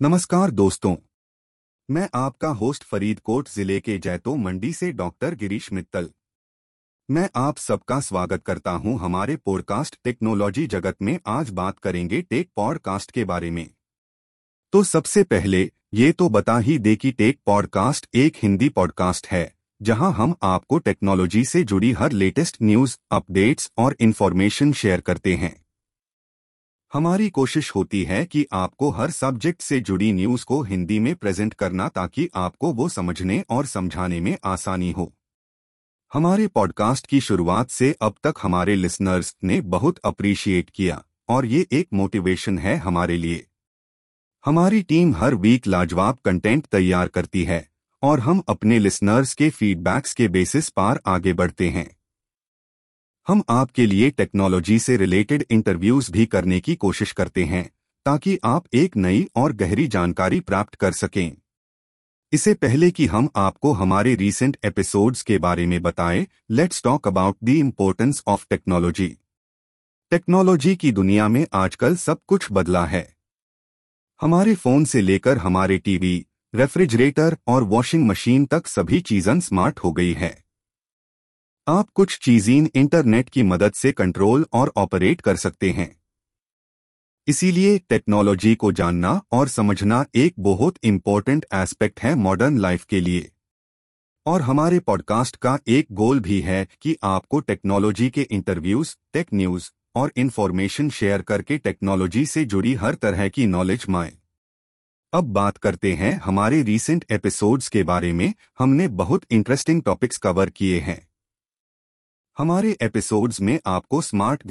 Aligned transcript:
नमस्कार 0.00 0.50
दोस्तों। 0.50 0.94
मैं 1.88 2.08
आपका 2.14 2.48
होस्ट 2.48 2.82
फरीदकोट 2.84 3.48
ज़िले 3.48 3.78
के 3.80 3.96
जैतो 3.98 4.34
मंडी 4.36 4.72
से 4.72 4.90
डॉक्टर 4.92 5.34
गिरीश 5.34 5.72
मित्तल। 5.72 6.10
मैं 7.08 7.28
आप 7.36 7.58
सबका 7.58 7.98
स्वागत 8.00 8.42
करता 8.44 8.70
हूँ 8.70 8.98
हमारे 8.98 9.36
पॉडकास्ट 9.36 9.96
टेक्नोलॉजी 10.04 10.66
जगत 10.66 10.96
में 11.02 11.18
आज 11.26 11.50
बात 11.50 11.78
करेंगे 11.78 12.22
टेक 12.22 12.50
पॉडकास्ट 12.56 13.10
के 13.10 13.24
बारे 13.24 13.50
में। 13.50 13.68
तो 14.72 14.82
सबसे 14.84 15.22
पहले, 15.24 15.70
ये 15.94 16.12
तो 16.12 16.28
बता 16.28 16.58
ही 16.58 16.78
दे 16.78 16.96
कि 16.96 17.12
टेक 17.12 17.38
पॉडकास्ट 17.46 18.08
एक 18.14 18.36
हिंदी 18.36 18.68
पॉडकास्ट 18.68 19.26
है, 19.26 19.54
जहाँ 19.80 20.12
हम 20.12 20.34
आपको 20.42 20.78
टेक्नोलॉजी 20.78 21.44
से 21.44 21.64
जुड़ी 21.64 21.92
हर 21.92 22.12
लेटेस्ट 22.12 22.62
न्यूज़, 22.62 22.98
अपडेट्स 23.10 23.70
और 23.78 23.96
इन्फॉर्मेशन 24.00 24.72
शेयर 24.72 25.00
करते 25.00 25.34
हैं। 25.34 25.56
हमारी 26.92 27.30
कोशिश 27.30 27.70
होती 27.74 28.02
है 28.04 28.24
कि 28.24 28.46
आपको 28.52 28.90
हर 28.90 29.10
सब्जेक्ट 29.10 29.62
से 29.62 29.80
जुड़ी 29.80 30.12
न्यूज़ 30.12 30.44
को 30.44 30.62
हिंदी 30.62 30.98
में 30.98 31.14
प्रेजेंट 31.14 31.54
करना 31.54 31.88
ताकि 31.88 32.28
आपको 32.34 32.72
वो 32.72 32.88
समझने 32.88 33.44
और 33.50 33.66
समझाने 33.66 34.20
में 34.20 34.36
आसानी 34.44 34.90
हो। 34.92 35.12
हमारे 36.12 36.46
पॉडकास्ट 36.46 37.06
की 37.06 37.20
शुरुआत 37.20 37.70
से 37.70 37.94
अब 38.02 38.14
तक 38.24 38.34
हमारे 38.42 38.76
लिसनर्स 38.76 39.36
ने 39.44 39.60
बहुत 39.60 39.98
अप्रिशिएट 39.98 40.70
किया, 40.70 41.02
और 41.28 41.46
ये 41.46 41.66
एक 41.72 41.88
मोटिवेशन 41.94 42.58
है 42.58 42.76
हमारे 42.76 43.16
लिए। 43.16 43.46
हमारी 44.44 44.82
टीम 44.82 45.14
हर 45.14 45.34
वीक 45.34 45.66
लाजवाब 45.66 46.18
कंटेंट 46.24 46.66
तैयार 46.66 47.08
करती 47.08 47.44
है, 47.44 47.68
और 48.02 48.20
हम 48.20 48.42
अपने 48.48 48.78
लिसनर्स 48.78 49.34
के 49.34 49.50
फीडबैक्स 49.50 50.14
के 50.14 50.28
बेसिस 50.28 50.68
पर 50.68 51.00
आगे 51.06 51.32
बढ़ते 51.32 51.68
हैं। 51.68 51.96
हम 53.28 53.42
आपके 53.48 53.86
लिए 53.86 54.10
टेक्नोलॉजी 54.10 54.78
से 54.78 54.96
रिलेटेड 54.96 55.44
इंटरव्यूज़ 55.50 56.12
भी 56.12 56.26
करने 56.26 56.60
की 56.60 56.74
कोशिश 56.74 57.12
करते 57.12 57.44
हैं, 57.44 57.70
ताकि 58.06 58.38
आप 58.44 58.64
एक 58.74 58.96
नई 58.96 59.26
और 59.36 59.52
गहरी 59.52 59.86
जानकारी 59.86 60.40
प्राप्त 60.40 60.74
कर 60.74 60.92
सकें। 60.92 61.36
इससे 62.32 62.54
पहले 62.54 62.90
कि 62.90 63.06
हम 63.06 63.28
आपको 63.36 63.72
हमारे 63.72 64.14
रीसेंट 64.14 64.56
एपिसोड्स 64.64 65.22
के 65.22 65.38
बारे 65.38 65.66
में 65.66 65.82
बताएँ 65.82 66.26
let's 66.50 66.82
talk 66.82 67.08
about 67.08 67.36
the 67.44 67.48
importance 67.48 68.22
of 68.26 68.46
technology 68.50 69.08
technology 70.10 70.76
की 70.76 70.92
दुनिया 70.92 71.28
में 71.28 71.46
आजकल 71.52 71.96
सब 71.96 72.20
कुछ 72.26 72.48
बदला 72.52 72.86
है। 72.86 73.16
हमारे 74.20 74.54
फ़ोन 74.54 74.84
से 74.84 75.00
लेकर 75.00 75.38
हमारे 75.38 75.78
टीवी 75.78 76.26
रेफ्रिजरेटर 76.54 77.36
और 77.46 77.62
वॉशिंग 77.62 78.06
मशीन 78.06 78.46
तक 78.46 78.66
सभी 78.66 79.00
चीज़ें 79.00 79.40
स्मार्ट 79.40 79.78
हो 79.78 79.92
गई 79.92 80.12
है। 80.12 80.45
आप 81.68 81.90
कुछ 81.90 82.18
चीज़ें 82.18 82.68
इंटरनेट 82.74 83.28
की 83.28 83.42
मदद 83.42 83.72
से 83.72 83.92
कंट्रोल 83.92 84.46
और 84.52 84.72
ऑपरेट 84.76 85.20
कर 85.20 85.36
सकते 85.36 85.70
हैं। 85.70 86.00
इसीलिए 87.26 87.78
टेक्नोलॉजी 87.78 88.54
को 88.54 88.72
जानना 88.72 89.22
और 89.32 89.48
समझना 89.48 90.04
एक 90.14 90.34
बहुत 90.38 90.76
इंपॉर्टेंट 90.84 91.46
एस्पेक्ट 91.54 92.00
है 92.00 92.14
मॉडर्न 92.14 92.58
लाइफ 92.58 92.84
के 92.84 93.00
लिए। 93.00 93.30
और 94.26 94.42
हमारे 94.42 94.78
पॉडकास्ट 94.78 95.36
का 95.36 95.58
एक 95.68 95.86
गोल 95.92 96.20
भी 96.20 96.40
है 96.40 96.68
कि 96.82 96.96
आपको 97.02 97.40
टेक्नोलॉजी 97.40 98.10
के 98.10 98.22
इंटरव्यूज़, 98.22 98.96
टेक 99.12 99.26
न्यूज़ 99.34 99.70
और 99.94 100.12
इन्फॉर्मेशन 100.16 100.90
शेयर 100.90 101.22
करके 101.22 101.58
टेक्नोलॉजी 101.58 102.26
से 102.26 102.44
जुड़ी 102.44 102.74
हर 102.74 102.94
तरह 102.94 103.28
की 103.28 103.46
नॉलेज 103.46 103.86
माए। 103.88 104.12
अब 105.12 105.24
बात 105.24 105.56
करते 105.56 105.92
हैं 105.92 106.20
हमारे 106.20 106.62
रीसेंट 106.62 107.04
एपिसोड्स 107.10 107.68
के 107.68 107.82
बारे 107.82 108.12
में। 108.12 108.34
हमने 108.58 108.88
बहुत 108.88 109.24
इंटरेस्टिंग 109.30 109.82
टॉपिक्स 109.82 110.18
कवर 110.18 110.50
किए 110.50 110.80
हैं। 110.80 111.08
हमारे 112.38 112.76
एपिसोड्स 112.82 113.40
में 113.40 113.58
आपको 113.66 114.00
स्मार्ट 114.00 114.42